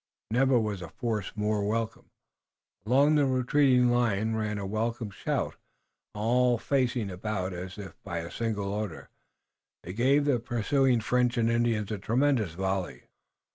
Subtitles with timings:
[0.31, 2.09] Never was a force more welcome.
[2.87, 5.53] Along the retreating line ran a welcoming shout,
[6.15, 9.11] and all facing about as if by a single order,
[9.83, 13.03] they gave the pursuing French and Indians a tremendous volley.